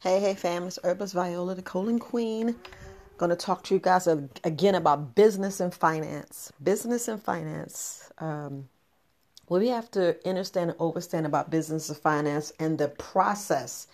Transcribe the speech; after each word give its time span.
Hey, 0.00 0.20
hey, 0.20 0.34
fam, 0.34 0.68
it's 0.68 0.78
Herbalist 0.84 1.12
Viola, 1.12 1.56
the 1.56 1.62
colon 1.62 1.98
queen. 1.98 2.54
Going 3.16 3.30
to 3.30 3.36
talk 3.36 3.64
to 3.64 3.74
you 3.74 3.80
guys 3.80 4.06
again 4.06 4.76
about 4.76 5.16
business 5.16 5.58
and 5.58 5.74
finance. 5.74 6.52
Business 6.62 7.08
and 7.08 7.20
finance. 7.20 8.08
Um, 8.18 8.68
what 9.48 9.60
we 9.60 9.66
have 9.70 9.90
to 9.90 10.16
understand 10.24 10.70
and 10.70 10.80
understand 10.80 11.26
about 11.26 11.50
business 11.50 11.88
and 11.88 11.98
finance 11.98 12.52
and 12.60 12.78
the 12.78 12.90
process. 12.90 13.88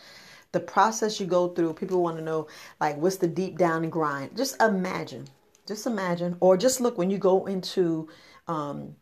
The 0.53 0.61
process 0.61 1.19
you 1.21 1.25
go 1.25 1.49
through, 1.49 1.73
people 1.73 2.03
want 2.03 2.19
to 2.19 2.23
know, 2.23 2.49
like, 2.83 2.99
what's 2.99 3.17
the 3.17 3.27
deep 3.27 3.57
down 3.57 3.83
and 3.83 3.91
grind? 3.91 4.37
Just 4.37 4.61
imagine. 4.61 5.27
Just 5.67 5.87
imagine. 5.87 6.37
Or 6.41 6.59
just 6.59 6.83
look 6.83 6.99
when 6.99 7.09
you 7.09 7.17
go 7.17 7.47
into 7.47 8.11
um, 8.47 8.95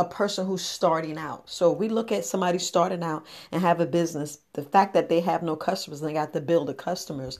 a 0.00 0.04
person 0.04 0.46
who's 0.46 0.64
starting 0.64 1.18
out. 1.18 1.48
So 1.48 1.70
we 1.70 1.88
look 1.88 2.10
at 2.10 2.24
somebody 2.24 2.58
starting 2.58 3.02
out 3.02 3.26
and 3.52 3.60
have 3.60 3.80
a 3.80 3.86
business. 3.86 4.38
The 4.54 4.62
fact 4.62 4.94
that 4.94 5.08
they 5.08 5.20
have 5.20 5.42
no 5.42 5.56
customers 5.56 6.00
and 6.00 6.08
they 6.08 6.14
got 6.14 6.32
to 6.32 6.40
build 6.40 6.68
the 6.68 6.74
customers. 6.74 7.38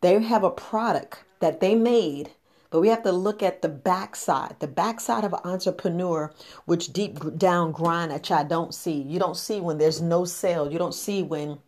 They 0.00 0.20
have 0.20 0.44
a 0.44 0.50
product 0.50 1.22
that 1.40 1.60
they 1.60 1.74
made, 1.74 2.30
but 2.70 2.80
we 2.80 2.88
have 2.88 3.02
to 3.04 3.12
look 3.12 3.42
at 3.42 3.62
the 3.62 3.68
backside, 3.68 4.56
the 4.58 4.66
backside 4.66 5.24
of 5.24 5.32
an 5.32 5.40
entrepreneur, 5.44 6.32
which 6.64 6.92
deep 6.92 7.38
down 7.38 7.72
grind 7.72 8.10
that 8.10 8.28
y'all 8.28 8.44
don't 8.44 8.74
see. 8.74 9.00
You 9.02 9.18
don't 9.18 9.36
see 9.36 9.60
when 9.60 9.78
there's 9.78 10.00
no 10.00 10.24
sale. 10.24 10.70
You 10.70 10.78
don't 10.78 10.94
see 10.94 11.22
when 11.22 11.58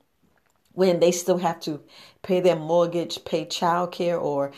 when 0.75 1.01
they 1.01 1.13
still 1.13 1.37
have 1.37 1.61
to 1.61 1.83
pay 2.23 2.41
their 2.41 2.57
mortgage, 2.57 3.25
pay 3.27 3.45
child 3.45 3.93
care, 3.93 4.19
or 4.19 4.53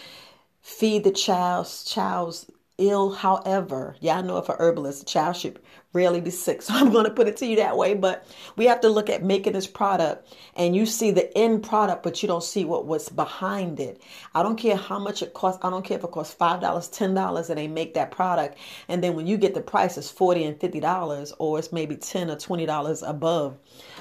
feed 0.63 1.03
the 1.05 1.11
child's 1.11 1.85
child's 1.85 2.51
ill, 2.79 3.11
however, 3.11 3.95
y'all 4.01 4.23
know 4.23 4.39
if 4.39 4.49
a 4.49 4.57
herbalist, 4.59 5.03
a 5.03 5.05
child 5.05 5.37
should 5.37 5.61
rarely 5.93 6.21
be 6.21 6.31
sick. 6.31 6.61
So 6.63 6.75
I'm 6.75 6.91
going 6.91 7.05
to 7.05 7.11
put 7.11 7.29
it 7.29 7.37
to 7.39 7.47
you 7.47 7.57
that 7.57 7.77
way. 7.77 7.95
But 7.95 8.27
we 8.57 8.65
have 8.67 8.81
to 8.81 8.89
look 8.89 9.11
at 9.11 9.23
making 9.23 9.53
this 9.53 9.67
product 9.67 10.35
and 10.57 10.75
you 10.75 10.87
see 10.87 11.11
the 11.11 11.37
end 11.37 11.63
product, 11.63 12.03
but 12.03 12.23
you 12.23 12.27
don't 12.27 12.43
see 12.43 12.65
what 12.65 12.87
was 12.87 13.09
behind 13.09 13.81
it. 13.81 14.03
I 14.35 14.43
don't 14.43 14.57
care 14.57 14.77
how 14.77 14.99
much 14.99 15.23
it 15.23 15.35
costs. 15.35 15.65
I 15.65 15.71
don't 15.71 15.85
care 15.85 15.99
if 15.99 16.05
it 16.05 16.11
costs 16.11 16.35
$5, 16.35 16.61
$10 16.61 17.49
and 17.51 17.59
they 17.59 17.69
make 17.69 17.95
that 17.95 18.11
product. 18.11 18.59
And 18.89 19.05
then 19.05 19.15
when 19.15 19.27
you 19.27 19.37
get 19.37 19.55
the 19.55 19.61
price, 19.61 19.97
it's 19.99 20.11
40 20.11 20.45
and 20.45 20.59
$50 20.59 21.33
or 21.39 21.59
it's 21.59 21.73
maybe 21.73 21.97
10 21.97 22.31
or 22.31 22.37
$20 22.37 23.09
above. 23.09 23.59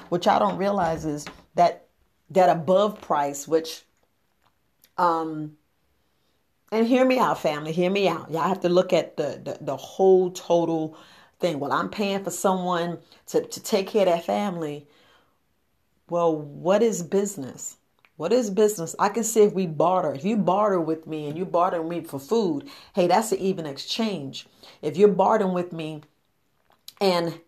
Which 0.08 0.26
I 0.26 0.38
don't 0.38 0.56
realize 0.56 1.04
is 1.04 1.26
that 1.54 1.86
that 2.30 2.48
above 2.48 3.00
price, 3.00 3.46
which 3.46 3.84
um 4.96 5.56
and 6.74 6.86
hear 6.86 7.04
me 7.04 7.18
out, 7.18 7.38
family. 7.38 7.72
Hear 7.72 7.90
me 7.90 8.08
out. 8.08 8.30
Y'all 8.30 8.48
have 8.48 8.60
to 8.60 8.68
look 8.68 8.92
at 8.92 9.16
the, 9.16 9.40
the, 9.42 9.58
the 9.60 9.76
whole 9.76 10.30
total 10.30 10.96
thing. 11.40 11.60
Well, 11.60 11.72
I'm 11.72 11.88
paying 11.88 12.24
for 12.24 12.30
someone 12.30 12.98
to, 13.28 13.42
to 13.42 13.62
take 13.62 13.88
care 13.88 14.02
of 14.02 14.12
that 14.12 14.24
family. 14.24 14.86
Well, 16.08 16.36
what 16.36 16.82
is 16.82 17.02
business? 17.02 17.76
What 18.16 18.32
is 18.32 18.50
business? 18.50 18.94
I 18.98 19.08
can 19.08 19.24
see 19.24 19.42
if 19.42 19.52
we 19.52 19.66
barter. 19.66 20.12
If 20.14 20.24
you 20.24 20.36
barter 20.36 20.80
with 20.80 21.06
me 21.06 21.26
and 21.26 21.36
you 21.36 21.44
barter 21.44 21.82
me 21.82 22.02
for 22.02 22.20
food, 22.20 22.68
hey, 22.94 23.06
that's 23.06 23.32
an 23.32 23.38
even 23.38 23.66
exchange. 23.66 24.46
If 24.82 24.96
you're 24.96 25.08
bartering 25.08 25.52
with 25.52 25.72
me 25.72 26.02
and 27.00 27.40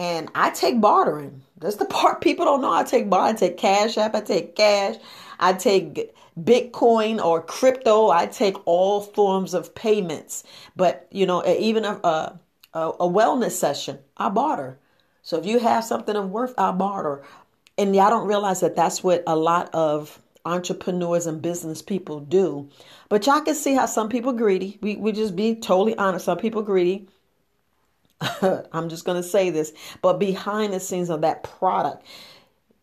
and 0.00 0.30
I 0.34 0.48
take 0.48 0.80
bartering. 0.80 1.42
That's 1.58 1.76
the 1.76 1.84
part 2.00 2.22
people 2.22 2.46
don't 2.46 2.62
know. 2.62 2.72
I 2.72 2.84
take 2.84 3.10
barter. 3.10 3.36
I 3.36 3.38
take 3.38 3.58
cash 3.58 3.98
app. 3.98 4.14
I 4.14 4.22
take 4.22 4.56
cash. 4.56 4.96
I 5.38 5.52
take 5.52 6.14
Bitcoin 6.40 7.22
or 7.22 7.42
crypto. 7.42 8.08
I 8.08 8.24
take 8.24 8.56
all 8.66 9.02
forms 9.02 9.52
of 9.52 9.74
payments. 9.74 10.42
But, 10.74 11.06
you 11.10 11.26
know, 11.26 11.46
even 11.46 11.84
a, 11.84 12.00
a, 12.02 12.38
a 12.72 13.08
wellness 13.08 13.52
session, 13.52 13.98
I 14.16 14.30
barter. 14.30 14.78
So 15.20 15.36
if 15.36 15.44
you 15.44 15.58
have 15.58 15.84
something 15.84 16.16
of 16.16 16.30
worth, 16.30 16.54
I 16.56 16.72
barter. 16.72 17.22
And 17.76 17.94
y'all 17.94 18.08
don't 18.08 18.26
realize 18.26 18.60
that 18.60 18.76
that's 18.76 19.04
what 19.04 19.22
a 19.26 19.36
lot 19.36 19.68
of 19.74 20.18
entrepreneurs 20.46 21.26
and 21.26 21.42
business 21.42 21.82
people 21.82 22.20
do. 22.20 22.70
But 23.10 23.26
y'all 23.26 23.42
can 23.42 23.54
see 23.54 23.74
how 23.74 23.84
some 23.84 24.08
people 24.08 24.32
greedy. 24.32 24.78
We, 24.80 24.96
we 24.96 25.12
just 25.12 25.36
be 25.36 25.56
totally 25.56 25.94
honest. 25.98 26.24
Some 26.24 26.38
people 26.38 26.62
greedy 26.62 27.06
I'm 28.72 28.88
just 28.88 29.04
going 29.04 29.20
to 29.20 29.28
say 29.28 29.50
this, 29.50 29.72
but 30.02 30.18
behind 30.18 30.72
the 30.72 30.80
scenes 30.80 31.10
of 31.10 31.20
that 31.22 31.42
product, 31.42 32.04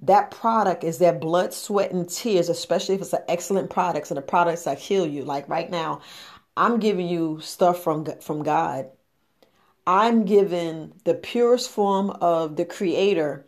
that 0.02 0.32
product 0.32 0.84
is 0.84 1.00
their 1.00 1.14
blood, 1.14 1.54
sweat, 1.54 1.92
and 1.92 2.08
tears, 2.08 2.50
especially 2.50 2.96
if 2.96 3.02
it's 3.02 3.14
an 3.14 3.24
excellent 3.28 3.70
product 3.70 4.12
and 4.12 4.18
the 4.18 4.22
products 4.22 4.64
that 4.64 4.78
heal 4.78 5.08
you. 5.08 5.24
Like 5.24 5.50
right 5.50 5.70
now, 5.70 6.02
I'm 6.56 6.80
giving 6.80 7.08
you 7.08 7.40
stuff 7.42 7.84
from 7.84 8.06
from 8.20 8.44
God. 8.44 8.90
I'm 9.86 10.26
giving 10.26 10.94
the 11.06 11.14
purest 11.14 11.70
form 11.70 12.10
of 12.10 12.58
the 12.58 12.66
Creator 12.66 13.46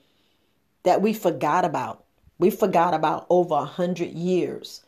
that 0.83 1.01
we 1.01 1.13
forgot 1.13 1.65
about. 1.65 2.05
We 2.39 2.49
forgot 2.49 2.93
about 2.93 3.27
over 3.29 3.55
a 3.55 3.65
hundred 3.65 4.13
years, 4.13 4.81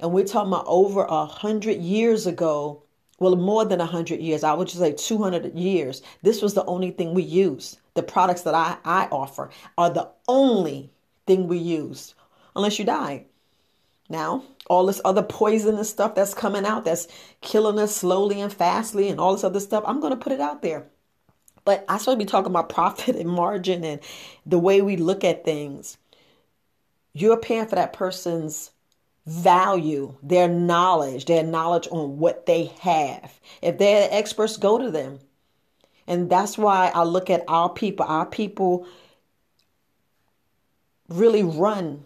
and 0.00 0.12
we're 0.12 0.24
talking 0.24 0.52
about 0.52 0.64
over 0.66 1.04
a 1.04 1.26
hundred 1.26 1.78
years 1.78 2.26
ago 2.26 2.82
well, 3.20 3.36
more 3.36 3.66
than 3.66 3.78
100 3.78 4.18
years, 4.20 4.42
I 4.42 4.54
would 4.54 4.66
just 4.66 4.80
say 4.80 4.92
200 4.92 5.54
years, 5.54 6.02
this 6.22 6.40
was 6.40 6.54
the 6.54 6.64
only 6.64 6.90
thing 6.90 7.14
we 7.14 7.22
used. 7.22 7.78
The 7.94 8.02
products 8.02 8.42
that 8.42 8.54
I, 8.54 8.78
I 8.84 9.08
offer 9.12 9.50
are 9.76 9.90
the 9.90 10.08
only 10.26 10.90
thing 11.26 11.46
we 11.46 11.58
used, 11.58 12.14
unless 12.56 12.78
you 12.78 12.86
die. 12.86 13.26
Now, 14.08 14.42
all 14.68 14.86
this 14.86 15.02
other 15.04 15.22
poisonous 15.22 15.90
stuff 15.90 16.14
that's 16.14 16.34
coming 16.34 16.64
out 16.64 16.84
that's 16.84 17.08
killing 17.42 17.78
us 17.78 17.94
slowly 17.94 18.40
and 18.40 18.52
fastly 18.52 19.08
and 19.08 19.20
all 19.20 19.34
this 19.34 19.44
other 19.44 19.60
stuff, 19.60 19.84
I'm 19.86 20.00
going 20.00 20.12
to 20.12 20.18
put 20.18 20.32
it 20.32 20.40
out 20.40 20.62
there. 20.62 20.86
But 21.64 21.84
I 21.88 21.98
to 21.98 22.16
be 22.16 22.24
talking 22.24 22.50
about 22.50 22.68
profit 22.74 23.16
and 23.16 23.28
margin 23.28 23.84
and 23.84 24.00
the 24.46 24.58
way 24.58 24.80
we 24.80 24.96
look 24.96 25.24
at 25.24 25.44
things. 25.44 25.98
You're 27.12 27.36
paying 27.36 27.66
for 27.66 27.74
that 27.74 27.92
person's 27.92 28.70
value 29.26 30.14
their 30.22 30.48
knowledge, 30.48 31.26
their 31.26 31.42
knowledge 31.42 31.88
on 31.90 32.18
what 32.18 32.46
they 32.46 32.66
have. 32.80 33.38
If 33.62 33.78
they're 33.78 34.08
experts, 34.10 34.56
go 34.56 34.78
to 34.78 34.90
them. 34.90 35.20
And 36.06 36.28
that's 36.30 36.58
why 36.58 36.90
I 36.94 37.04
look 37.04 37.30
at 37.30 37.44
our 37.46 37.68
people. 37.68 38.06
Our 38.06 38.26
people 38.26 38.86
really 41.08 41.42
run 41.42 42.04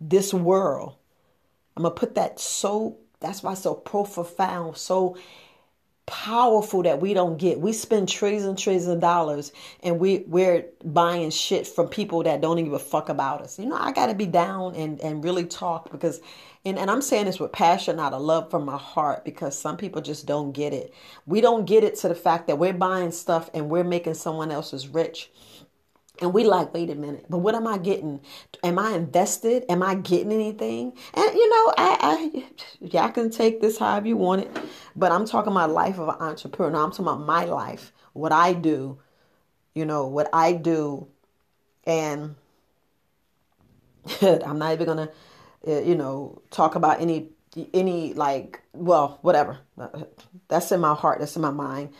this 0.00 0.34
world. 0.34 0.94
I'm 1.76 1.82
going 1.82 1.94
to 1.94 1.98
put 1.98 2.14
that 2.14 2.38
so, 2.38 2.98
that's 3.20 3.42
why 3.42 3.54
so 3.54 3.74
profound, 3.74 4.76
so 4.76 5.16
powerful 6.06 6.82
that 6.82 7.00
we 7.00 7.14
don't 7.14 7.38
get. 7.38 7.60
We 7.60 7.72
spend 7.72 8.08
trillions 8.08 8.44
and 8.44 8.58
trillions 8.58 8.86
of 8.86 9.00
dollars 9.00 9.52
and 9.82 9.98
we 9.98 10.24
we're 10.26 10.66
buying 10.84 11.30
shit 11.30 11.66
from 11.66 11.88
people 11.88 12.22
that 12.24 12.40
don't 12.40 12.58
even 12.58 12.78
fuck 12.78 13.08
about 13.08 13.40
us. 13.42 13.58
You 13.58 13.66
know, 13.66 13.76
I 13.76 13.92
gotta 13.92 14.14
be 14.14 14.26
down 14.26 14.74
and, 14.74 15.00
and 15.00 15.24
really 15.24 15.46
talk 15.46 15.90
because 15.90 16.20
and, 16.66 16.78
and 16.78 16.90
I'm 16.90 17.02
saying 17.02 17.26
this 17.26 17.40
with 17.40 17.52
passion 17.52 18.00
out 18.00 18.14
of 18.14 18.22
love 18.22 18.50
from 18.50 18.64
my 18.64 18.78
heart 18.78 19.24
because 19.24 19.58
some 19.58 19.76
people 19.76 20.00
just 20.00 20.26
don't 20.26 20.52
get 20.52 20.72
it. 20.72 20.94
We 21.26 21.40
don't 21.40 21.66
get 21.66 21.84
it 21.84 21.96
to 21.96 22.08
the 22.08 22.14
fact 22.14 22.46
that 22.48 22.58
we're 22.58 22.72
buying 22.72 23.10
stuff 23.10 23.50
and 23.54 23.68
we're 23.70 23.84
making 23.84 24.14
someone 24.14 24.50
else's 24.50 24.88
rich. 24.88 25.30
And 26.20 26.32
we 26.32 26.44
like, 26.44 26.72
wait 26.72 26.90
a 26.90 26.94
minute, 26.94 27.26
but 27.28 27.38
what 27.38 27.56
am 27.56 27.66
I 27.66 27.76
getting? 27.76 28.20
Am 28.62 28.78
I 28.78 28.92
invested? 28.92 29.64
Am 29.68 29.82
I 29.82 29.96
getting 29.96 30.32
anything? 30.32 30.92
And 31.12 31.34
you 31.34 31.50
know, 31.50 31.74
I, 31.76 31.96
I 32.00 32.44
y'all 32.80 33.10
can 33.10 33.30
take 33.30 33.60
this 33.60 33.78
however 33.78 34.06
you 34.06 34.16
want 34.16 34.42
it, 34.42 34.50
but 34.94 35.10
I'm 35.10 35.26
talking 35.26 35.50
about 35.50 35.70
life 35.70 35.98
of 35.98 36.08
an 36.08 36.14
entrepreneur. 36.20 36.84
I'm 36.84 36.90
talking 36.92 37.06
about 37.06 37.26
my 37.26 37.44
life, 37.44 37.92
what 38.12 38.30
I 38.30 38.52
do, 38.52 38.98
you 39.74 39.84
know, 39.84 40.06
what 40.06 40.28
I 40.32 40.52
do, 40.52 41.08
and 41.84 42.36
I'm 44.22 44.58
not 44.58 44.72
even 44.72 44.86
gonna, 44.86 45.10
uh, 45.66 45.80
you 45.80 45.96
know, 45.96 46.42
talk 46.50 46.76
about 46.76 47.00
any 47.00 47.30
any 47.72 48.14
like 48.14 48.60
well 48.72 49.18
whatever 49.22 49.58
that's 50.48 50.72
in 50.72 50.80
my 50.80 50.94
heart 50.94 51.20
that's 51.20 51.36
in 51.36 51.42
my 51.42 51.50
mind 51.50 51.90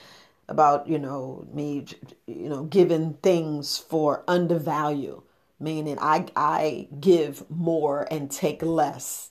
about 0.49 0.87
you 0.89 0.99
know 0.99 1.47
me 1.53 1.85
you 2.27 2.49
know 2.49 2.65
giving 2.65 3.15
things 3.15 3.79
for 3.79 4.23
undervalue 4.29 5.23
meaning 5.59 5.99
i 6.01 6.27
i 6.37 6.89
give 7.01 7.49
more 7.51 8.07
and 8.11 8.31
take 8.31 8.63
less. 8.63 9.31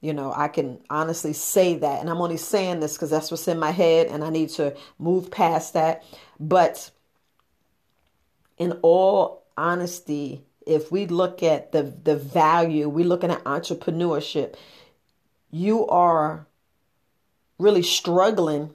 You 0.00 0.12
know 0.12 0.32
i 0.36 0.46
can 0.46 0.78
honestly 0.88 1.32
say 1.32 1.74
that 1.78 2.00
and 2.00 2.08
i'm 2.08 2.20
only 2.20 2.36
saying 2.36 2.78
this 2.80 2.94
because 2.94 3.10
that's 3.10 3.30
what's 3.30 3.48
in 3.48 3.58
my 3.58 3.72
head 3.72 4.06
and 4.06 4.22
i 4.22 4.30
need 4.30 4.50
to 4.50 4.76
move 4.98 5.30
past 5.30 5.74
that. 5.74 6.04
But 6.38 6.90
in 8.58 8.78
all 8.82 9.42
honesty 9.56 10.44
if 10.66 10.92
we 10.92 11.06
look 11.06 11.42
at 11.42 11.72
the 11.72 11.82
the 11.82 12.16
value 12.16 12.88
we're 12.88 13.06
looking 13.06 13.30
at 13.30 13.42
entrepreneurship 13.42 14.54
you 15.50 15.86
are 15.88 16.46
really 17.58 17.82
struggling 17.82 18.72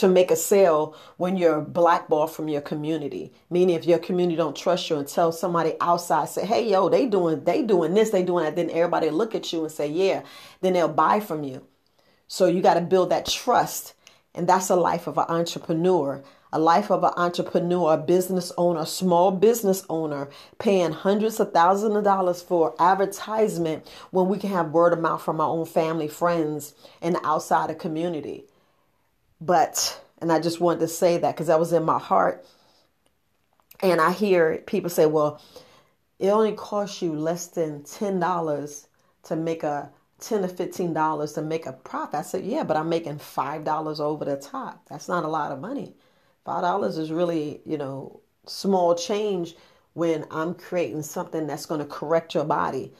to 0.00 0.08
make 0.08 0.30
a 0.30 0.36
sale 0.36 0.96
when 1.16 1.36
you're 1.36 1.60
blackballed 1.60 2.32
from 2.32 2.48
your 2.48 2.60
community. 2.62 3.32
Meaning 3.50 3.76
if 3.76 3.86
your 3.86 3.98
community 3.98 4.36
don't 4.36 4.56
trust 4.56 4.90
you 4.90 4.96
and 4.96 5.08
tell 5.08 5.32
somebody 5.32 5.74
outside, 5.80 6.28
say, 6.28 6.46
hey 6.46 6.68
yo, 6.68 6.88
they 6.88 7.06
doing 7.06 7.44
they 7.44 7.62
doing 7.62 7.94
this, 7.94 8.10
they 8.10 8.22
doing 8.22 8.44
that, 8.44 8.56
then 8.56 8.70
everybody 8.70 9.10
look 9.10 9.34
at 9.34 9.52
you 9.52 9.62
and 9.62 9.72
say, 9.72 9.88
yeah, 9.88 10.22
then 10.60 10.72
they'll 10.74 10.88
buy 10.88 11.20
from 11.20 11.44
you. 11.44 11.66
So 12.26 12.46
you 12.46 12.62
got 12.62 12.74
to 12.74 12.80
build 12.82 13.10
that 13.10 13.26
trust. 13.26 13.94
And 14.34 14.46
that's 14.48 14.70
a 14.70 14.76
life 14.76 15.06
of 15.06 15.18
an 15.18 15.26
entrepreneur. 15.28 16.22
a 16.52 16.58
life 16.58 16.90
of 16.90 17.04
an 17.04 17.12
entrepreneur, 17.16 17.94
a 17.94 17.98
business 17.98 18.52
owner, 18.56 18.80
a 18.80 18.86
small 18.86 19.30
business 19.30 19.84
owner, 19.88 20.28
paying 20.58 20.92
hundreds 20.92 21.40
of 21.40 21.52
thousands 21.52 21.94
of 21.96 22.04
dollars 22.04 22.42
for 22.42 22.74
advertisement 22.78 23.86
when 24.10 24.28
we 24.28 24.38
can 24.38 24.50
have 24.50 24.70
word 24.70 24.92
of 24.92 25.00
mouth 25.00 25.22
from 25.22 25.40
our 25.40 25.48
own 25.48 25.66
family, 25.66 26.08
friends, 26.08 26.74
and 27.02 27.16
outside 27.22 27.70
of 27.70 27.78
community. 27.78 28.44
But, 29.40 30.00
and 30.20 30.32
I 30.32 30.40
just 30.40 30.60
wanted 30.60 30.80
to 30.80 30.88
say 30.88 31.18
that 31.18 31.34
because 31.34 31.48
that 31.48 31.60
was 31.60 31.72
in 31.72 31.84
my 31.84 31.98
heart. 31.98 32.44
And 33.80 34.00
I 34.00 34.12
hear 34.12 34.58
people 34.66 34.90
say, 34.90 35.06
well, 35.06 35.40
it 36.18 36.28
only 36.30 36.52
costs 36.52 37.02
you 37.02 37.14
less 37.14 37.46
than 37.48 37.82
$10 37.84 38.86
to 39.24 39.36
make 39.36 39.62
a 39.62 39.90
10 40.20 40.42
to 40.42 40.48
15 40.48 40.92
dollars 40.92 41.32
to 41.34 41.42
make 41.42 41.66
a 41.66 41.72
profit. 41.72 42.16
I 42.18 42.22
said, 42.22 42.44
yeah, 42.44 42.64
but 42.64 42.76
I'm 42.76 42.88
making 42.88 43.18
five 43.18 43.64
dollars 43.64 44.00
over 44.00 44.24
the 44.24 44.36
top. 44.36 44.84
That's 44.88 45.08
not 45.08 45.24
a 45.24 45.28
lot 45.28 45.52
of 45.52 45.60
money. 45.60 45.94
Five 46.44 46.62
dollars 46.62 46.98
is 46.98 47.12
really, 47.12 47.60
you 47.64 47.78
know, 47.78 48.20
small 48.46 48.94
change 48.96 49.54
when 49.94 50.26
I'm 50.30 50.54
creating 50.54 51.02
something 51.02 51.46
that's 51.46 51.66
going 51.66 51.80
to 51.80 51.86
correct 51.86 52.34
your 52.34 52.44
body. 52.44 52.92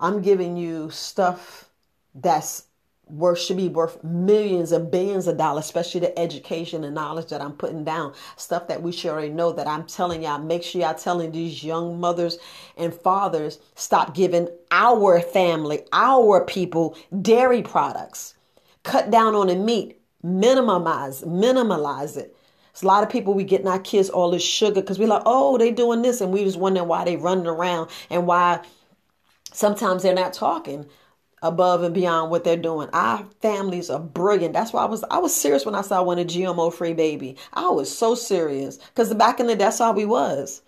I'm 0.00 0.22
giving 0.22 0.56
you 0.56 0.90
stuff 0.90 1.70
that's 2.14 2.64
worth 3.08 3.38
should 3.38 3.56
be 3.56 3.68
worth 3.68 4.02
millions 4.02 4.72
and 4.72 4.90
billions 4.90 5.26
of 5.26 5.36
dollars, 5.36 5.64
especially 5.64 6.00
the 6.00 6.18
education 6.18 6.84
and 6.84 6.94
knowledge 6.94 7.28
that 7.28 7.40
I'm 7.40 7.52
putting 7.52 7.84
down. 7.84 8.14
Stuff 8.36 8.68
that 8.68 8.82
we 8.82 8.92
should 8.92 9.10
already 9.10 9.30
know 9.30 9.52
that 9.52 9.66
I'm 9.66 9.84
telling 9.84 10.22
y'all. 10.22 10.38
Make 10.38 10.62
sure 10.62 10.80
y'all 10.80 10.94
telling 10.94 11.32
these 11.32 11.62
young 11.62 12.00
mothers 12.00 12.38
and 12.76 12.94
fathers 12.94 13.58
stop 13.74 14.14
giving 14.14 14.48
our 14.70 15.20
family, 15.20 15.82
our 15.92 16.44
people 16.44 16.96
dairy 17.20 17.62
products. 17.62 18.34
Cut 18.82 19.10
down 19.10 19.34
on 19.34 19.46
the 19.46 19.56
meat, 19.56 20.00
minimize, 20.22 21.22
minimalize 21.22 22.16
it. 22.16 22.36
It's 22.70 22.82
a 22.82 22.86
lot 22.86 23.04
of 23.04 23.08
people 23.08 23.34
we 23.34 23.44
getting 23.44 23.68
our 23.68 23.78
kids 23.78 24.10
all 24.10 24.32
this 24.32 24.42
sugar 24.42 24.80
because 24.80 24.98
we're 24.98 25.06
like, 25.06 25.22
oh, 25.26 25.56
they 25.56 25.70
doing 25.70 26.02
this, 26.02 26.20
and 26.20 26.32
we 26.32 26.42
just 26.42 26.58
wondering 26.58 26.88
why 26.88 27.04
they 27.04 27.16
running 27.16 27.46
around 27.46 27.88
and 28.10 28.26
why 28.26 28.60
sometimes 29.52 30.02
they're 30.02 30.12
not 30.12 30.32
talking 30.32 30.86
above 31.44 31.82
and 31.82 31.94
beyond 31.94 32.30
what 32.30 32.42
they're 32.42 32.56
doing. 32.56 32.88
Our 32.92 33.24
families 33.40 33.90
are 33.90 34.00
brilliant. 34.00 34.54
That's 34.54 34.72
why 34.72 34.82
I 34.82 34.86
was 34.86 35.04
I 35.10 35.18
was 35.18 35.34
serious 35.34 35.64
when 35.64 35.74
I 35.74 35.82
saw 35.82 36.02
one 36.02 36.18
a 36.18 36.24
GMO 36.24 36.72
free 36.72 36.94
baby. 36.94 37.36
I 37.52 37.68
was 37.68 37.96
so 37.96 38.14
serious 38.14 38.78
because 38.78 39.12
back 39.14 39.38
in 39.38 39.46
the 39.46 39.54
that's 39.54 39.78
how 39.78 39.92
we 39.92 40.06
was. 40.06 40.62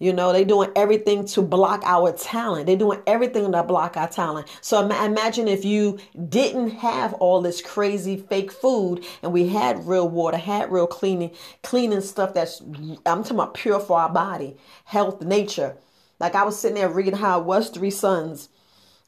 You 0.00 0.12
know, 0.12 0.32
they 0.32 0.44
doing 0.44 0.70
everything 0.76 1.26
to 1.26 1.42
block 1.42 1.82
our 1.84 2.12
talent. 2.12 2.66
They're 2.66 2.76
doing 2.76 3.02
everything 3.06 3.50
to 3.50 3.62
block 3.64 3.96
our 3.96 4.08
talent. 4.08 4.46
So 4.60 4.80
imagine 4.80 5.48
if 5.48 5.64
you 5.64 5.98
didn't 6.28 6.70
have 6.70 7.14
all 7.14 7.42
this 7.42 7.60
crazy 7.60 8.16
fake 8.16 8.52
food 8.52 9.04
and 9.24 9.32
we 9.32 9.48
had 9.48 9.88
real 9.88 10.08
water, 10.08 10.36
had 10.36 10.70
real 10.70 10.86
cleaning, 10.86 11.32
cleaning 11.64 12.00
stuff 12.00 12.32
that's 12.32 12.60
I'm 12.60 13.24
talking 13.24 13.32
about 13.32 13.54
pure 13.54 13.80
for 13.80 13.98
our 13.98 14.08
body, 14.08 14.56
health, 14.84 15.20
nature. 15.20 15.76
Like 16.20 16.36
I 16.36 16.44
was 16.44 16.56
sitting 16.56 16.76
there 16.76 16.88
reading 16.88 17.16
how 17.16 17.40
it 17.40 17.44
was 17.44 17.68
three 17.68 17.90
sons 17.90 18.48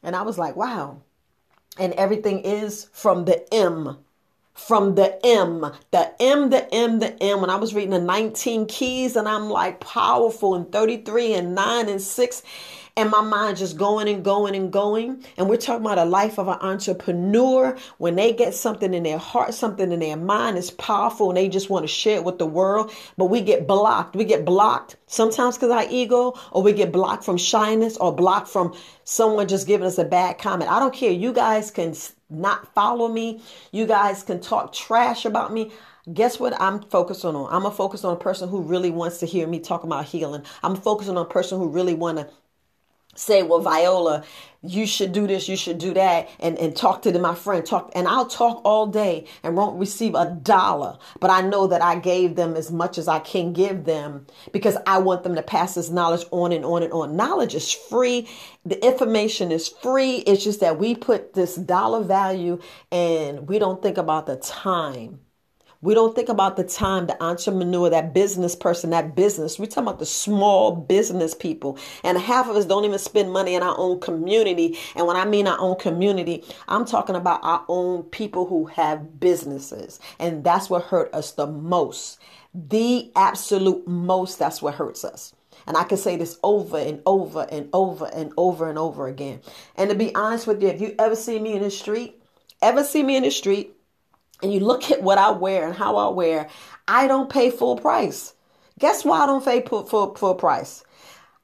and 0.03 0.15
I 0.15 0.21
was 0.21 0.37
like, 0.37 0.55
wow. 0.55 1.01
And 1.77 1.93
everything 1.93 2.39
is 2.39 2.89
from 2.91 3.25
the 3.25 3.51
M. 3.53 3.97
From 4.53 4.95
the 4.95 5.17
M, 5.25 5.61
the 5.91 6.13
M, 6.21 6.49
the 6.49 6.71
M, 6.73 6.99
the 6.99 7.21
M. 7.23 7.41
When 7.41 7.49
I 7.49 7.55
was 7.55 7.73
reading 7.73 7.91
the 7.91 7.99
19 7.99 8.65
keys, 8.67 9.15
and 9.15 9.27
I'm 9.27 9.49
like 9.49 9.79
powerful 9.79 10.55
and 10.55 10.71
33 10.71 11.33
and 11.33 11.55
9 11.55 11.89
and 11.89 12.01
6 12.01 12.43
and 12.97 13.09
my 13.09 13.21
mind 13.21 13.57
just 13.57 13.77
going 13.77 14.07
and 14.07 14.23
going 14.23 14.55
and 14.55 14.71
going. 14.71 15.23
And 15.37 15.49
we're 15.49 15.57
talking 15.57 15.85
about 15.85 15.97
a 15.97 16.05
life 16.05 16.37
of 16.37 16.47
an 16.47 16.57
entrepreneur. 16.61 17.77
When 17.97 18.15
they 18.15 18.33
get 18.33 18.53
something 18.53 18.93
in 18.93 19.03
their 19.03 19.17
heart, 19.17 19.53
something 19.53 19.91
in 19.91 19.99
their 19.99 20.17
mind 20.17 20.57
is 20.57 20.71
powerful 20.71 21.29
and 21.29 21.37
they 21.37 21.47
just 21.47 21.69
want 21.69 21.83
to 21.83 21.87
share 21.87 22.17
it 22.17 22.23
with 22.23 22.37
the 22.37 22.45
world. 22.45 22.91
But 23.17 23.25
we 23.25 23.41
get 23.41 23.67
blocked. 23.67 24.15
We 24.15 24.25
get 24.25 24.45
blocked 24.45 24.97
sometimes 25.07 25.57
because 25.57 25.71
our 25.71 25.85
ego, 25.89 26.37
or 26.51 26.61
we 26.61 26.73
get 26.73 26.91
blocked 26.91 27.23
from 27.23 27.37
shyness, 27.37 27.97
or 27.97 28.13
blocked 28.13 28.47
from 28.47 28.75
someone 29.03 29.47
just 29.47 29.67
giving 29.67 29.87
us 29.87 29.97
a 29.97 30.05
bad 30.05 30.37
comment. 30.37 30.69
I 30.69 30.79
don't 30.79 30.93
care. 30.93 31.11
You 31.11 31.33
guys 31.33 31.71
can 31.71 31.95
not 32.29 32.73
follow 32.73 33.07
me. 33.07 33.41
You 33.71 33.85
guys 33.85 34.23
can 34.23 34.39
talk 34.39 34.73
trash 34.73 35.25
about 35.25 35.53
me 35.53 35.71
guess 36.13 36.39
what 36.39 36.59
I'm 36.59 36.81
focusing 36.81 37.35
on? 37.35 37.53
I'm 37.53 37.65
a 37.65 37.71
focus 37.71 38.03
on 38.03 38.13
a 38.13 38.19
person 38.19 38.49
who 38.49 38.61
really 38.61 38.89
wants 38.89 39.19
to 39.19 39.27
hear 39.27 39.45
me 39.45 39.59
talk 39.59 39.83
about 39.83 40.05
healing. 40.05 40.43
I'm 40.63 40.75
focusing 40.75 41.15
on 41.15 41.25
a 41.25 41.29
person 41.29 41.59
who 41.59 41.67
really 41.67 41.93
want 41.93 42.17
to 42.17 42.27
say, 43.15 43.43
well, 43.43 43.59
Viola, 43.59 44.23
you 44.63 44.85
should 44.85 45.11
do 45.11 45.25
this, 45.25 45.49
you 45.49 45.55
should 45.57 45.79
do 45.79 45.93
that, 45.93 46.29
and, 46.39 46.57
and 46.59 46.75
talk 46.75 47.01
to 47.01 47.19
my 47.19 47.33
friend, 47.33 47.65
talk, 47.65 47.91
and 47.95 48.07
I'll 48.07 48.27
talk 48.27 48.61
all 48.63 48.85
day 48.87 49.25
and 49.43 49.57
won't 49.57 49.79
receive 49.79 50.13
a 50.13 50.37
dollar. 50.43 50.97
But 51.19 51.31
I 51.31 51.41
know 51.41 51.67
that 51.67 51.81
I 51.81 51.97
gave 51.97 52.35
them 52.35 52.55
as 52.55 52.71
much 52.71 52.97
as 52.97 53.07
I 53.07 53.19
can 53.19 53.53
give 53.53 53.85
them 53.85 54.27
because 54.51 54.77
I 54.85 54.99
want 54.99 55.23
them 55.23 55.35
to 55.35 55.41
pass 55.41 55.75
this 55.75 55.89
knowledge 55.89 56.25
on 56.31 56.51
and 56.51 56.63
on 56.63 56.83
and 56.83 56.93
on. 56.93 57.15
Knowledge 57.15 57.55
is 57.55 57.71
free. 57.71 58.29
The 58.65 58.83
information 58.85 59.51
is 59.51 59.67
free. 59.67 60.17
It's 60.17 60.43
just 60.43 60.59
that 60.59 60.77
we 60.77 60.93
put 60.93 61.33
this 61.33 61.55
dollar 61.55 62.03
value 62.03 62.59
and 62.91 63.49
we 63.49 63.57
don't 63.57 63.81
think 63.81 63.97
about 63.97 64.27
the 64.27 64.35
time 64.37 65.19
we 65.81 65.95
don't 65.95 66.15
think 66.15 66.29
about 66.29 66.57
the 66.57 66.63
time, 66.63 67.07
the 67.07 67.21
entrepreneur, 67.23 67.89
that 67.89 68.13
business 68.13 68.55
person, 68.55 68.91
that 68.91 69.15
business. 69.15 69.57
We're 69.57 69.65
talking 69.65 69.83
about 69.83 69.99
the 69.99 70.05
small 70.05 70.75
business 70.75 71.33
people. 71.33 71.77
And 72.03 72.17
half 72.19 72.47
of 72.47 72.55
us 72.55 72.65
don't 72.65 72.85
even 72.85 72.99
spend 72.99 73.31
money 73.31 73.55
in 73.55 73.63
our 73.63 73.75
own 73.77 73.99
community. 73.99 74.77
And 74.95 75.07
when 75.07 75.17
I 75.17 75.25
mean 75.25 75.47
our 75.47 75.59
own 75.59 75.77
community, 75.77 76.43
I'm 76.67 76.85
talking 76.85 77.15
about 77.15 77.39
our 77.43 77.65
own 77.67 78.03
people 78.03 78.45
who 78.45 78.65
have 78.67 79.19
businesses. 79.19 79.99
And 80.19 80.43
that's 80.43 80.69
what 80.69 80.83
hurt 80.83 81.13
us 81.13 81.31
the 81.31 81.47
most. 81.47 82.19
The 82.53 83.11
absolute 83.15 83.87
most, 83.87 84.37
that's 84.37 84.61
what 84.61 84.75
hurts 84.75 85.03
us. 85.03 85.33
And 85.65 85.77
I 85.77 85.83
can 85.83 85.97
say 85.97 86.15
this 86.15 86.37
over 86.43 86.77
and 86.77 87.01
over 87.05 87.47
and 87.51 87.69
over 87.73 88.05
and 88.13 88.33
over 88.37 88.69
and 88.69 88.77
over 88.77 89.07
again. 89.07 89.41
And 89.75 89.89
to 89.89 89.95
be 89.95 90.13
honest 90.13 90.47
with 90.47 90.61
you, 90.61 90.69
if 90.69 90.81
you 90.81 90.95
ever 90.99 91.15
see 91.15 91.39
me 91.39 91.53
in 91.53 91.61
the 91.61 91.71
street, 91.71 92.21
ever 92.61 92.83
see 92.83 93.03
me 93.03 93.15
in 93.15 93.23
the 93.23 93.31
street, 93.31 93.75
and 94.41 94.53
you 94.53 94.59
look 94.59 94.91
at 94.91 95.01
what 95.01 95.17
I 95.17 95.31
wear 95.31 95.67
and 95.67 95.75
how 95.75 95.97
I 95.97 96.09
wear, 96.09 96.49
I 96.87 97.07
don't 97.07 97.29
pay 97.29 97.51
full 97.51 97.77
price. 97.77 98.33
Guess 98.79 99.05
why 99.05 99.21
I 99.21 99.25
don't 99.25 99.45
pay 99.45 99.61
full, 99.61 99.83
full, 99.85 100.15
full 100.15 100.35
price? 100.35 100.83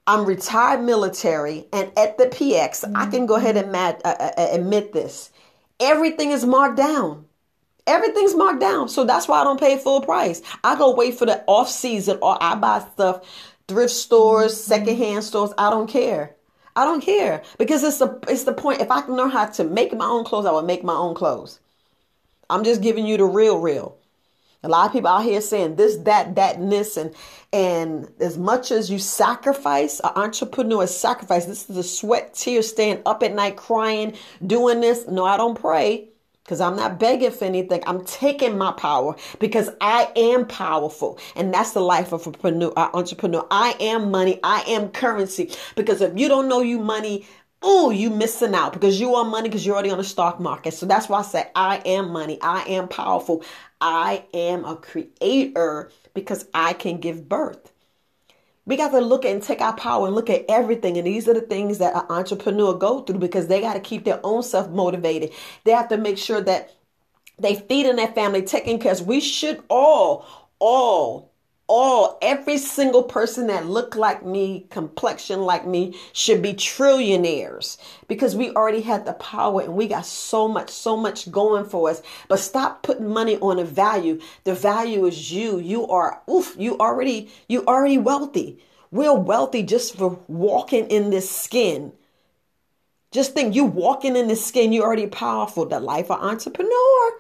I'm 0.07 0.25
retired 0.25 0.83
military, 0.83 1.67
and 1.73 1.91
at 1.97 2.17
the 2.17 2.25
PX, 2.25 2.85
mm-hmm. 2.85 2.95
I 2.95 3.07
can 3.07 3.25
go 3.25 3.35
ahead 3.35 3.57
and 3.57 3.71
mad, 3.71 4.01
uh, 4.05 4.15
uh, 4.17 4.31
uh, 4.37 4.47
admit 4.51 4.93
this. 4.93 5.31
Everything 5.79 6.31
is 6.31 6.45
marked 6.45 6.77
down. 6.77 7.25
Everything's 7.85 8.35
marked 8.35 8.61
down. 8.61 8.89
So 8.89 9.03
that's 9.05 9.27
why 9.27 9.41
I 9.41 9.43
don't 9.43 9.59
pay 9.59 9.77
full 9.77 10.01
price. 10.01 10.41
I 10.63 10.77
go 10.77 10.95
wait 10.95 11.15
for 11.15 11.25
the 11.25 11.43
off 11.45 11.69
season 11.69 12.19
or 12.21 12.41
I 12.41 12.55
buy 12.55 12.79
stuff, 12.79 13.25
thrift 13.67 13.93
stores, 13.93 14.53
mm-hmm. 14.53 14.69
secondhand 14.69 15.23
stores. 15.23 15.53
I 15.57 15.69
don't 15.69 15.87
care. 15.87 16.35
I 16.75 16.85
don't 16.85 17.01
care 17.01 17.43
because 17.57 17.83
it's 17.83 17.97
the 17.97 18.19
it's 18.27 18.43
the 18.43 18.53
point. 18.53 18.81
If 18.81 18.91
I 18.91 19.01
can 19.01 19.15
learn 19.15 19.31
how 19.31 19.47
to 19.47 19.63
make 19.63 19.93
my 19.95 20.05
own 20.05 20.23
clothes, 20.23 20.45
I 20.45 20.51
will 20.51 20.61
make 20.61 20.83
my 20.83 20.93
own 20.93 21.15
clothes. 21.15 21.59
I'm 22.49 22.63
just 22.63 22.81
giving 22.81 23.05
you 23.05 23.17
the 23.17 23.25
real, 23.25 23.59
real. 23.59 23.97
A 24.63 24.69
lot 24.69 24.87
of 24.87 24.91
people 24.91 25.09
out 25.09 25.23
here 25.23 25.39
saying 25.39 25.75
this, 25.75 25.97
that, 25.97 26.35
that, 26.35 26.57
and 26.57 26.71
this, 26.71 26.97
and 26.97 27.13
and 27.53 28.11
as 28.19 28.37
much 28.37 28.71
as 28.71 28.89
you 28.89 28.99
sacrifice, 28.99 29.99
an 30.01 30.11
entrepreneur 30.15 30.83
is 30.83 30.97
sacrifice. 30.97 31.45
This 31.45 31.69
is 31.69 31.77
a 31.77 31.83
sweat, 31.83 32.33
tears, 32.33 32.67
staying 32.67 33.01
up 33.05 33.23
at 33.23 33.33
night, 33.33 33.55
crying, 33.55 34.15
doing 34.45 34.81
this. 34.81 35.07
No, 35.07 35.23
I 35.23 35.37
don't 35.37 35.57
pray 35.57 36.09
because 36.43 36.59
I'm 36.59 36.75
not 36.75 36.99
begging 36.99 37.31
for 37.31 37.45
anything. 37.45 37.83
I'm 37.85 38.03
taking 38.05 38.57
my 38.57 38.71
power 38.71 39.15
because 39.39 39.69
I 39.79 40.11
am 40.15 40.47
powerful, 40.47 41.19
and 41.35 41.53
that's 41.53 41.71
the 41.71 41.81
life 41.81 42.11
of 42.11 42.25
an 42.43 42.63
entrepreneur. 42.63 43.45
I 43.51 43.75
am 43.79 44.11
money. 44.11 44.39
I 44.43 44.63
am 44.67 44.89
currency. 44.89 45.51
Because 45.75 46.01
if 46.01 46.17
you 46.17 46.27
don't 46.27 46.49
know 46.49 46.61
you 46.61 46.79
money, 46.79 47.25
oh, 47.61 47.89
you 47.89 48.09
missing 48.09 48.53
out 48.53 48.73
because 48.73 48.99
you 48.99 49.09
want 49.09 49.29
money 49.29 49.49
because 49.49 49.65
you're 49.65 49.75
already 49.75 49.91
on 49.91 49.97
the 49.97 50.03
stock 50.03 50.39
market. 50.39 50.73
So 50.73 50.85
that's 50.85 51.09
why 51.09 51.19
I 51.19 51.23
say 51.23 51.49
I 51.55 51.77
am 51.85 52.11
money. 52.11 52.39
I 52.41 52.63
am 52.63 52.87
powerful. 52.87 53.43
I 53.81 54.25
am 54.33 54.65
a 54.65 54.75
creator 54.75 55.91
because 56.13 56.47
I 56.53 56.73
can 56.73 56.99
give 56.99 57.27
birth. 57.27 57.71
We 58.65 58.75
got 58.75 58.89
to 58.89 58.99
look 58.99 59.23
at 59.23 59.31
and 59.31 59.41
take 59.41 59.61
our 59.61 59.75
power 59.75 60.07
and 60.07 60.15
look 60.15 60.29
at 60.29 60.45
everything. 60.49 60.97
And 60.97 61.07
these 61.07 61.27
are 61.27 61.33
the 61.33 61.41
things 61.41 61.77
that 61.77 61.95
an 61.95 62.03
entrepreneur 62.09 62.73
go 62.73 63.01
through 63.01 63.19
because 63.19 63.47
they 63.47 63.61
got 63.61 63.73
to 63.73 63.79
keep 63.79 64.03
their 64.03 64.19
own 64.23 64.43
self 64.43 64.69
motivated. 64.69 65.31
They 65.63 65.71
have 65.71 65.87
to 65.89 65.97
make 65.97 66.17
sure 66.17 66.41
that 66.41 66.73
they 67.39 67.55
feed 67.55 67.85
in 67.85 67.95
their 67.95 68.09
family, 68.09 68.41
taking 68.41 68.79
care. 68.79 68.95
We 69.05 69.21
should 69.21 69.63
all, 69.69 70.25
all 70.59 71.31
all 71.67 72.17
every 72.21 72.57
single 72.57 73.03
person 73.03 73.47
that 73.47 73.65
look 73.65 73.95
like 73.95 74.25
me 74.25 74.65
complexion 74.69 75.41
like 75.41 75.67
me 75.67 75.93
should 76.13 76.41
be 76.41 76.53
trillionaires 76.53 77.77
because 78.07 78.35
we 78.35 78.51
already 78.51 78.81
had 78.81 79.05
the 79.05 79.13
power 79.13 79.61
and 79.61 79.75
we 79.75 79.87
got 79.87 80.05
so 80.05 80.47
much 80.47 80.69
so 80.69 80.95
much 80.95 81.29
going 81.29 81.65
for 81.65 81.89
us. 81.89 82.01
But 82.29 82.39
stop 82.39 82.83
putting 82.83 83.09
money 83.09 83.37
on 83.37 83.59
a 83.59 83.65
value. 83.65 84.19
The 84.45 84.53
value 84.53 85.05
is 85.05 85.31
you. 85.31 85.59
You 85.59 85.87
are 85.87 86.21
oof 86.29 86.55
you 86.57 86.77
already 86.79 87.29
you 87.49 87.65
already 87.65 87.97
wealthy. 87.97 88.59
We're 88.89 89.13
wealthy 89.13 89.63
just 89.63 89.97
for 89.97 90.19
walking 90.27 90.87
in 90.87 91.09
this 91.09 91.29
skin. 91.29 91.91
Just 93.11 93.33
think 93.33 93.55
you 93.55 93.65
walking 93.65 94.15
in 94.15 94.29
this 94.29 94.45
skin 94.45 94.71
you're 94.71 94.85
already 94.85 95.07
powerful. 95.07 95.65
The 95.65 95.81
life 95.81 96.09
of 96.09 96.21
entrepreneur 96.21 97.19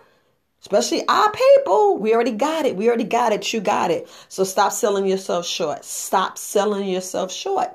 Especially 0.61 1.07
our 1.07 1.31
people. 1.31 1.97
We 1.97 2.13
already 2.13 2.31
got 2.31 2.65
it. 2.65 2.75
We 2.75 2.87
already 2.87 3.03
got 3.03 3.31
it. 3.31 3.53
You 3.53 3.61
got 3.61 3.91
it. 3.91 4.09
So 4.27 4.43
stop 4.43 4.71
selling 4.71 5.05
yourself 5.05 5.45
short. 5.45 5.85
Stop 5.85 6.37
selling 6.37 6.87
yourself 6.87 7.31
short. 7.31 7.69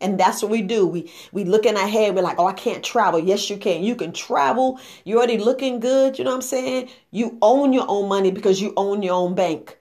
And 0.00 0.18
that's 0.18 0.42
what 0.42 0.50
we 0.50 0.62
do. 0.62 0.86
We 0.86 1.12
we 1.30 1.44
looking 1.44 1.76
ahead. 1.76 2.14
We're 2.14 2.22
like, 2.22 2.38
oh, 2.38 2.46
I 2.46 2.52
can't 2.52 2.82
travel. 2.82 3.20
Yes, 3.20 3.48
you 3.48 3.56
can. 3.56 3.84
You 3.84 3.94
can 3.94 4.12
travel. 4.12 4.80
You're 5.04 5.18
already 5.18 5.38
looking 5.38 5.78
good. 5.78 6.18
You 6.18 6.24
know 6.24 6.30
what 6.30 6.36
I'm 6.36 6.42
saying? 6.42 6.88
You 7.10 7.38
own 7.40 7.72
your 7.72 7.86
own 7.88 8.08
money 8.08 8.30
because 8.30 8.60
you 8.60 8.72
own 8.76 9.02
your 9.02 9.14
own 9.14 9.34
bank. 9.34 9.78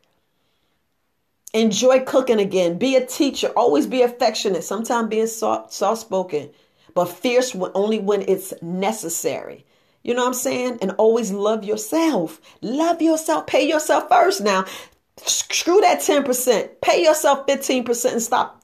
Enjoy 1.53 2.01
cooking 2.01 2.39
again. 2.39 2.77
Be 2.77 2.95
a 2.95 3.05
teacher. 3.05 3.48
Always 3.50 3.88
be 3.88 4.03
affectionate. 4.03 4.63
Sometimes 4.63 5.10
being 5.10 5.27
soft, 5.27 5.74
soft 5.74 6.01
spoken, 6.01 6.51
but 6.93 7.05
fierce 7.05 7.55
only 7.74 8.00
when 8.00 8.21
it's 8.21 8.53
necessary. 8.62 9.65
You 10.03 10.13
know 10.13 10.22
what 10.22 10.29
I'm 10.29 10.34
saying? 10.34 10.79
And 10.81 10.91
always 10.91 11.31
love 11.31 11.63
yourself. 11.63 12.41
Love 12.62 13.01
yourself. 13.01 13.48
Pay 13.48 13.67
yourself 13.67 14.10
first 14.10 14.41
now. 14.41 14.65
Screw 15.17 15.79
that 15.81 16.00
10%. 16.00 16.81
Pay 16.81 17.03
yourself 17.03 17.46
15% 17.46 18.12
and 18.12 18.22
stop 18.22 18.63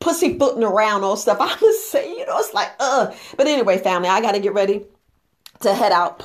pussyfooting 0.00 0.62
around 0.62 1.02
all 1.04 1.16
stuff. 1.16 1.38
I 1.40 1.56
was 1.60 1.84
saying, 1.88 2.18
you 2.18 2.26
know, 2.26 2.38
it's 2.38 2.54
like, 2.54 2.70
uh. 2.78 3.12
But 3.36 3.46
anyway, 3.46 3.78
family, 3.78 4.08
I 4.08 4.20
got 4.20 4.32
to 4.32 4.40
get 4.40 4.54
ready 4.54 4.84
to 5.60 5.74
head 5.74 5.92
out. 5.92 6.22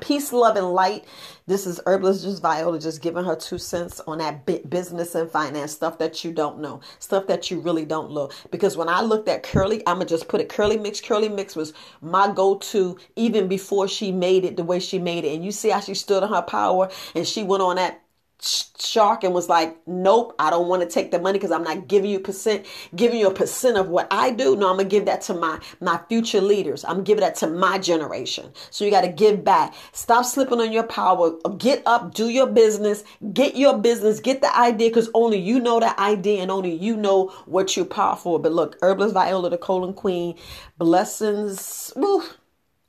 Peace, 0.00 0.32
love, 0.32 0.56
and 0.56 0.72
light. 0.72 1.04
This 1.46 1.66
is 1.66 1.80
Herbalist 1.86 2.24
Just 2.24 2.40
Viola 2.40 2.78
just 2.78 3.02
giving 3.02 3.24
her 3.24 3.34
two 3.34 3.58
cents 3.58 4.00
on 4.06 4.18
that 4.18 4.46
business 4.70 5.14
and 5.14 5.30
finance 5.30 5.72
stuff 5.72 5.98
that 5.98 6.24
you 6.24 6.32
don't 6.32 6.60
know, 6.60 6.80
stuff 6.98 7.26
that 7.26 7.50
you 7.50 7.60
really 7.60 7.84
don't 7.84 8.12
know. 8.12 8.30
Because 8.50 8.76
when 8.76 8.88
I 8.88 9.02
looked 9.02 9.28
at 9.28 9.42
Curly, 9.42 9.78
I'm 9.86 9.96
gonna 9.96 10.06
just 10.06 10.28
put 10.28 10.40
it 10.40 10.48
Curly 10.48 10.78
Mix. 10.78 11.00
Curly 11.00 11.28
Mix 11.28 11.56
was 11.56 11.72
my 12.00 12.32
go-to 12.32 12.96
even 13.16 13.48
before 13.48 13.88
she 13.88 14.12
made 14.12 14.44
it 14.44 14.56
the 14.56 14.64
way 14.64 14.78
she 14.78 14.98
made 14.98 15.24
it. 15.24 15.34
And 15.34 15.44
you 15.44 15.52
see 15.52 15.70
how 15.70 15.80
she 15.80 15.94
stood 15.94 16.22
on 16.22 16.32
her 16.32 16.42
power 16.42 16.88
and 17.14 17.26
she 17.26 17.42
went 17.42 17.62
on 17.62 17.76
that 17.76 18.01
shark 18.42 19.24
and 19.24 19.32
was 19.32 19.48
like, 19.48 19.76
nope, 19.86 20.34
I 20.38 20.50
don't 20.50 20.68
want 20.68 20.82
to 20.82 20.88
take 20.88 21.10
the 21.10 21.18
money 21.18 21.38
because 21.38 21.52
I'm 21.52 21.62
not 21.62 21.88
giving 21.88 22.10
you 22.10 22.18
percent, 22.18 22.66
giving 22.94 23.20
you 23.20 23.28
a 23.28 23.34
percent 23.34 23.76
of 23.76 23.88
what 23.88 24.08
I 24.10 24.30
do. 24.30 24.56
No, 24.56 24.70
I'm 24.70 24.76
gonna 24.76 24.88
give 24.88 25.06
that 25.06 25.22
to 25.22 25.34
my 25.34 25.60
my 25.80 26.00
future 26.08 26.40
leaders. 26.40 26.84
I'm 26.84 27.04
giving 27.04 27.20
that 27.20 27.36
to 27.36 27.46
my 27.46 27.78
generation. 27.78 28.52
So 28.70 28.84
you 28.84 28.90
got 28.90 29.02
to 29.02 29.08
give 29.08 29.44
back. 29.44 29.74
Stop 29.92 30.24
slipping 30.24 30.60
on 30.60 30.72
your 30.72 30.82
power. 30.84 31.32
Get 31.58 31.82
up, 31.86 32.14
do 32.14 32.28
your 32.28 32.46
business, 32.46 33.04
get 33.32 33.56
your 33.56 33.78
business, 33.78 34.20
get 34.20 34.40
the 34.40 34.56
idea 34.56 34.90
because 34.90 35.08
only 35.14 35.38
you 35.38 35.60
know 35.60 35.80
the 35.80 35.98
idea 36.00 36.42
and 36.42 36.50
only 36.50 36.74
you 36.74 36.96
know 36.96 37.28
what 37.46 37.76
you're 37.76 37.86
powerful. 37.86 38.38
But 38.38 38.52
look, 38.52 38.76
Herbalist 38.82 39.14
Viola, 39.14 39.50
the 39.50 39.58
colon 39.58 39.94
queen, 39.94 40.36
blessings. 40.78 41.92
Woo. 41.96 42.22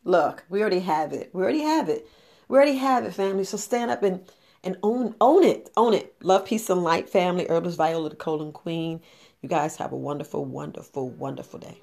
Look, 0.05 0.43
we 0.49 0.61
already 0.61 0.81
have 0.81 1.13
it. 1.13 1.29
We 1.33 1.43
already 1.43 1.61
have 1.61 1.87
it. 1.87 2.07
We 2.49 2.57
already 2.57 2.75
have 2.75 3.05
it, 3.05 3.13
family. 3.13 3.45
So 3.45 3.57
stand 3.57 3.89
up 3.89 4.03
and 4.03 4.21
and 4.63 4.77
own 4.83 5.15
own 5.21 5.43
it. 5.43 5.69
Own 5.77 5.93
it. 5.93 6.15
Love, 6.23 6.45
peace, 6.45 6.69
and 6.69 6.83
light, 6.83 7.09
family. 7.09 7.47
Herbalist 7.49 7.77
Viola, 7.77 8.09
the 8.09 8.15
colon 8.15 8.51
queen. 8.53 9.01
You 9.41 9.49
guys 9.49 9.77
have 9.77 9.91
a 9.93 9.97
wonderful, 9.97 10.45
wonderful, 10.45 11.09
wonderful 11.09 11.59
day. 11.59 11.79